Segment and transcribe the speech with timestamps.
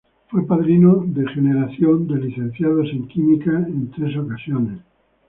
[0.29, 4.79] Fue padrino de generación de Licenciados en Química en tres ocasiones.